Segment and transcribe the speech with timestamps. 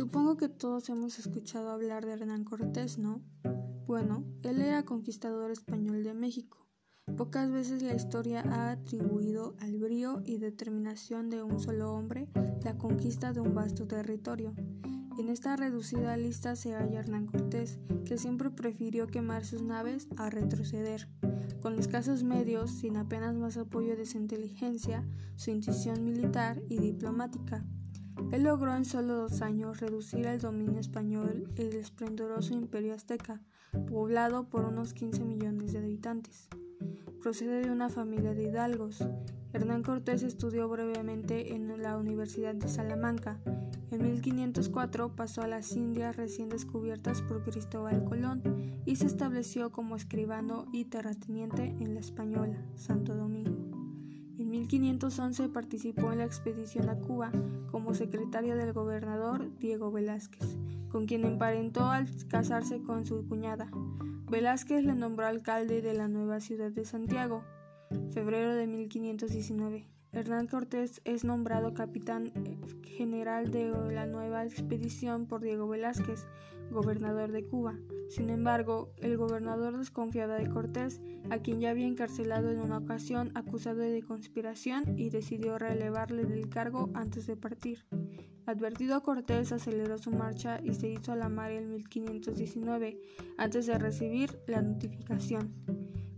[0.00, 3.20] Supongo que todos hemos escuchado hablar de Hernán Cortés, ¿no?
[3.86, 6.66] Bueno, él era conquistador español de México.
[7.18, 12.30] Pocas veces la historia ha atribuido al brío y determinación de un solo hombre
[12.64, 14.54] la conquista de un vasto territorio.
[15.18, 20.30] En esta reducida lista se halla Hernán Cortés, que siempre prefirió quemar sus naves a
[20.30, 21.08] retroceder.
[21.60, 25.06] Con escasos medios, sin apenas más apoyo de su inteligencia,
[25.36, 27.66] su intuición militar y diplomática,
[28.32, 33.40] él logró en solo dos años reducir el dominio español el esplendoroso imperio azteca,
[33.88, 36.48] poblado por unos 15 millones de habitantes.
[37.22, 39.04] Procede de una familia de hidalgos.
[39.52, 43.40] Hernán Cortés estudió brevemente en la Universidad de Salamanca.
[43.90, 48.42] En 1504 pasó a las Indias recién descubiertas por Cristóbal Colón
[48.86, 53.49] y se estableció como escribano y terrateniente en la Española, Santo Domingo.
[54.60, 57.32] En 1511 participó en la expedición a Cuba
[57.70, 60.58] como secretario del gobernador Diego Velázquez,
[60.90, 63.70] con quien emparentó al casarse con su cuñada.
[64.30, 67.42] Velázquez le nombró alcalde de la nueva ciudad de Santiago,
[68.12, 69.86] febrero de 1519.
[70.12, 72.32] Hernán Cortés es nombrado capitán
[72.82, 76.26] general de la nueva expedición por Diego Velázquez,
[76.72, 77.78] gobernador de Cuba.
[78.08, 81.00] Sin embargo, el gobernador desconfiaba de Cortés,
[81.30, 86.48] a quien ya había encarcelado en una ocasión acusado de conspiración y decidió relevarle del
[86.48, 87.86] cargo antes de partir.
[88.46, 92.98] Advertido Cortés aceleró su marcha y se hizo a la mar en 1519
[93.38, 95.54] antes de recibir la notificación.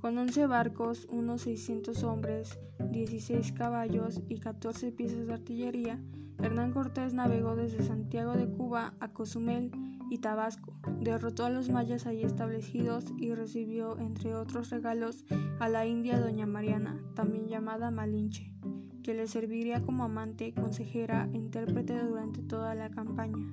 [0.00, 6.00] Con 11 barcos, unos 600 hombres, 16 caballos y 14 piezas de artillería,
[6.38, 9.72] Hernán Cortés navegó desde Santiago de Cuba a Cozumel
[10.08, 15.24] y Tabasco, derrotó a los mayas allí establecidos y recibió, entre otros regalos,
[15.58, 18.52] a la india Doña Mariana, también llamada Malinche,
[19.02, 23.52] que le serviría como amante, consejera e intérprete durante toda la campaña.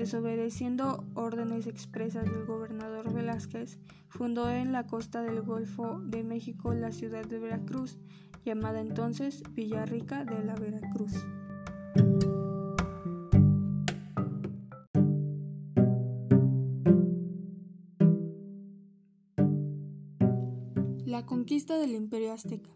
[0.00, 6.90] Desobedeciendo órdenes expresas del gobernador Velázquez, fundó en la costa del Golfo de México la
[6.90, 7.98] ciudad de Veracruz,
[8.42, 11.12] llamada entonces Villarrica de la Veracruz.
[21.04, 22.70] La conquista del Imperio Azteca.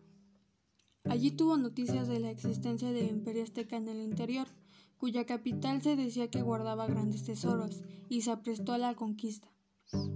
[1.04, 4.46] Allí tuvo noticias de la existencia del Imperio Azteca en el interior,
[5.04, 9.52] cuya capital se decía que guardaba grandes tesoros, y se aprestó a la conquista.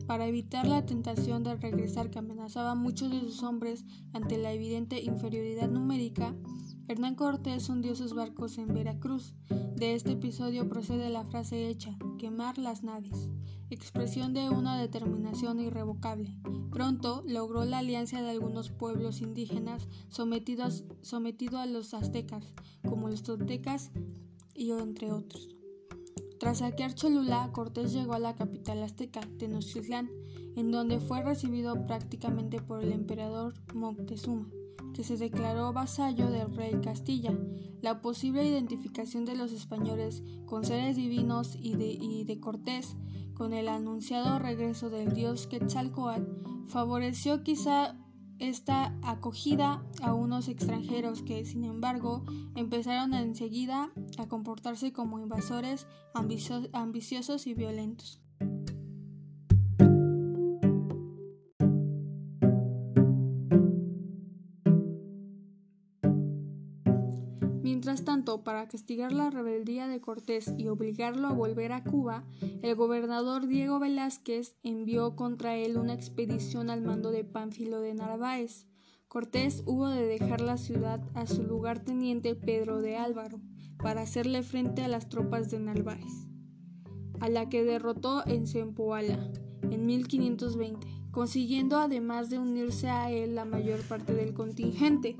[0.06, 3.84] Para evitar la tentación de regresar que amenazaba a muchos de sus hombres
[4.14, 6.34] ante la evidente inferioridad numérica,
[6.88, 9.34] Hernán Cortés hundió sus barcos en Veracruz.
[9.76, 13.28] De este episodio procede la frase hecha, quemar las naves,
[13.68, 16.34] expresión de una determinación irrevocable.
[16.70, 22.54] Pronto logró la alianza de algunos pueblos indígenas sometidos, sometido a los aztecas,
[22.88, 23.90] como los toltecas
[24.58, 25.48] y entre otros.
[26.38, 30.10] Tras saquear Cholula, Cortés llegó a la capital azteca, Tenochtitlán,
[30.56, 34.48] en donde fue recibido prácticamente por el emperador Moctezuma,
[34.94, 37.36] que se declaró vasallo del rey Castilla.
[37.80, 42.96] La posible identificación de los españoles con seres divinos y de, y de Cortés
[43.34, 46.24] con el anunciado regreso del dios Quetzalcoatl
[46.68, 47.96] favoreció quizá
[48.38, 57.46] esta acogida a unos extranjeros que, sin embargo, empezaron enseguida a comportarse como invasores ambiciosos
[57.46, 58.20] y violentos.
[67.78, 72.24] Mientras tanto, para castigar la rebeldía de Cortés y obligarlo a volver a Cuba,
[72.60, 78.66] el gobernador Diego Velázquez envió contra él una expedición al mando de Pánfilo de Narváez.
[79.06, 83.40] Cortés hubo de dejar la ciudad a su lugarteniente Pedro de Álvaro
[83.80, 86.26] para hacerle frente a las tropas de Narváez,
[87.20, 89.30] a la que derrotó en Zempoala
[89.70, 95.16] en 1520, consiguiendo además de unirse a él la mayor parte del contingente.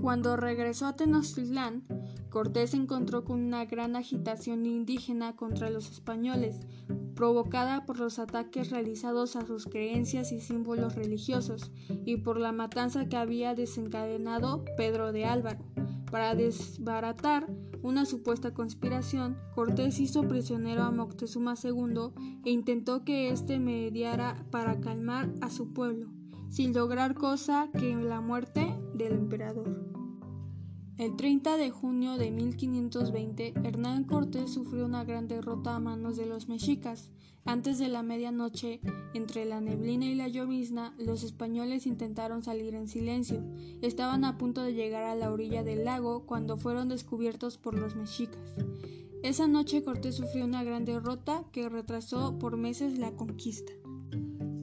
[0.00, 1.84] Cuando regresó a Tenochtitlán,
[2.30, 6.60] Cortés se encontró con una gran agitación indígena contra los españoles,
[7.14, 11.70] provocada por los ataques realizados a sus creencias y símbolos religiosos
[12.06, 15.64] y por la matanza que había desencadenado Pedro de Álvaro.
[16.10, 17.46] Para desbaratar
[17.82, 22.12] una supuesta conspiración, Cortés hizo prisionero a Moctezuma II
[22.44, 26.08] e intentó que éste mediara para calmar a su pueblo,
[26.48, 28.74] sin lograr cosa que la muerte
[29.04, 29.68] del emperador.
[30.98, 36.26] El 30 de junio de 1520, Hernán Cortés sufrió una gran derrota a manos de
[36.26, 37.10] los mexicas.
[37.46, 38.80] Antes de la medianoche,
[39.14, 43.42] entre la neblina y la llovizna, los españoles intentaron salir en silencio.
[43.80, 47.96] Estaban a punto de llegar a la orilla del lago cuando fueron descubiertos por los
[47.96, 48.54] mexicas.
[49.22, 53.72] Esa noche Cortés sufrió una gran derrota que retrasó por meses la conquista.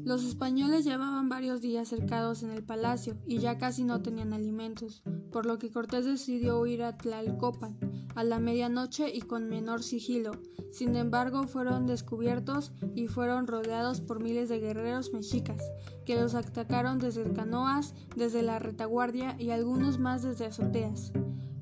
[0.08, 5.04] Los españoles llevaban varios días cercados en el palacio y ya casi no tenían alimentos,
[5.34, 7.78] por lo que Cortés decidió huir a Tlalcopan
[8.16, 10.32] a la medianoche y con menor sigilo.
[10.72, 15.62] Sin embargo, fueron descubiertos y fueron rodeados por miles de guerreros mexicas,
[16.06, 21.12] que los atacaron desde canoas, desde la retaguardia y algunos más desde azoteas.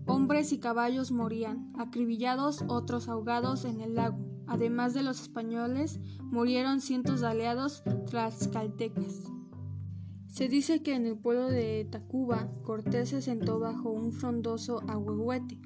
[0.05, 4.34] Hombres y caballos morían, acribillados, otros ahogados en el lago.
[4.47, 9.23] Además de los españoles, murieron cientos de aliados tlaxcaltecas.
[10.27, 15.59] Se dice que en el pueblo de Tacuba, Cortés se sentó bajo un frondoso ahuehuete,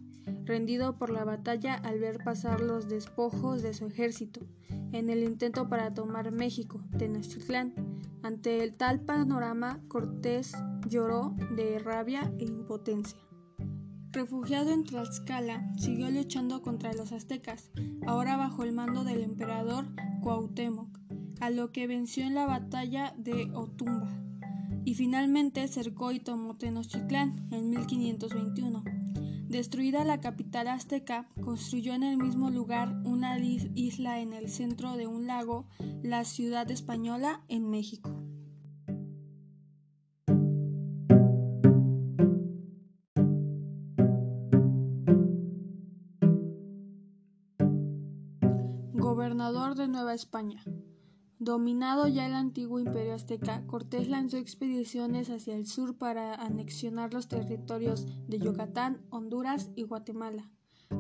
[0.46, 4.42] rendido por la batalla al ver pasar los despojos de su ejército,
[4.92, 7.74] en el intento para tomar México, Tenochtitlán.
[8.22, 10.54] Ante el tal panorama, Cortés
[10.88, 13.20] lloró de rabia e impotencia.
[14.12, 17.70] Refugiado en Tlaxcala, siguió luchando contra los aztecas,
[18.08, 19.86] ahora bajo el mando del emperador
[20.24, 21.00] Cuauhtémoc,
[21.40, 24.10] a lo que venció en la batalla de Otumba,
[24.84, 28.84] y finalmente cercó y tomó Tenochtitlán en 1521.
[29.48, 35.06] Destruida la capital azteca, construyó en el mismo lugar una isla en el centro de
[35.06, 35.68] un lago,
[36.02, 38.29] la ciudad española en México.
[49.80, 50.64] De Nueva España.
[51.40, 57.30] Dominado ya el antiguo imperio azteca, Cortés lanzó expediciones hacia el sur para anexionar los
[57.30, 60.52] territorios de Yucatán, Honduras y Guatemala.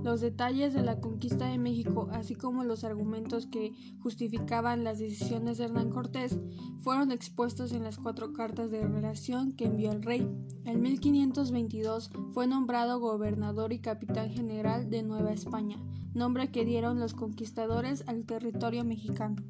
[0.03, 5.57] Los detalles de la conquista de México, así como los argumentos que justificaban las decisiones
[5.57, 6.39] de Hernán Cortés,
[6.79, 10.29] fueron expuestos en las cuatro cartas de relación que envió el rey.
[10.63, 15.77] En 1522 fue nombrado gobernador y capitán general de Nueva España,
[16.13, 19.43] nombre que dieron los conquistadores al territorio mexicano.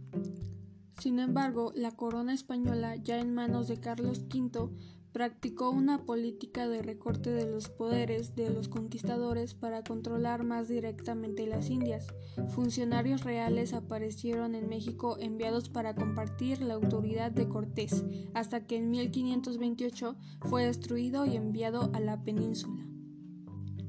[0.99, 4.69] Sin embargo, la corona española, ya en manos de Carlos V,
[5.11, 11.47] practicó una política de recorte de los poderes de los conquistadores para controlar más directamente
[11.47, 12.07] las Indias.
[12.49, 18.03] Funcionarios reales aparecieron en México enviados para compartir la autoridad de Cortés,
[18.33, 22.88] hasta que en 1528 fue destruido y enviado a la península.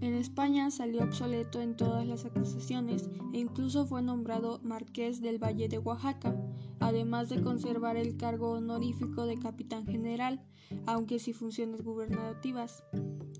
[0.01, 5.69] En España salió obsoleto en todas las acusaciones e incluso fue nombrado marqués del Valle
[5.69, 6.35] de Oaxaca,
[6.79, 10.43] además de conservar el cargo honorífico de capitán general,
[10.87, 12.83] aunque sin funciones gubernativas.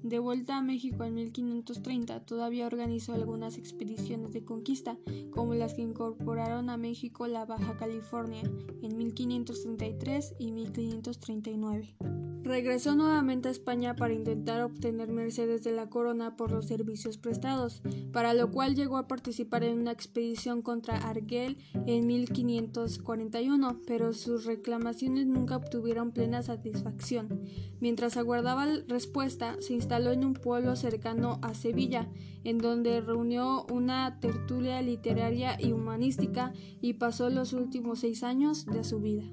[0.03, 4.99] De vuelta a México en 1530, todavía organizó algunas expediciones de conquista,
[5.31, 8.43] como las que incorporaron a México la Baja California
[8.83, 11.97] en 1533 y 1539.
[12.43, 17.83] Regresó nuevamente a España para intentar obtener mercedes de la corona por los servicios prestados,
[18.13, 24.45] para lo cual llegó a participar en una expedición contra Arguel en 1541, pero sus
[24.45, 27.43] reclamaciones nunca obtuvieron plena satisfacción.
[27.81, 32.09] Mientras aguardaba respuesta, se instaló en un pueblo cercano a Sevilla,
[32.45, 38.85] en donde reunió una tertulia literaria y humanística y pasó los últimos seis años de
[38.85, 39.25] su vida.